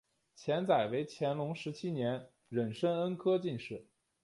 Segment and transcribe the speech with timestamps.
[0.35, 3.85] 钱载为乾隆十七年壬申恩科进士。